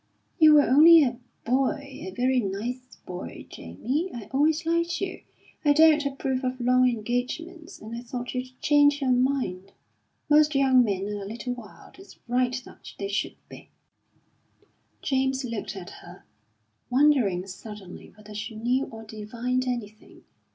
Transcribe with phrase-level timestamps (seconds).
[0.39, 4.09] "You were only a boy a very nice boy, Jamie.
[4.11, 5.21] I always liked you.
[5.63, 9.73] I don't approve of long engagements, and I thought you'd change your mind.
[10.27, 13.69] Most young men are a little wild; it's right that they should be."
[15.03, 16.23] James looked at her,
[16.89, 20.23] wondering suddenly whether she knew or divined anything.